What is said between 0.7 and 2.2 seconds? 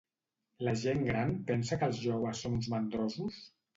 gent gran pensa que els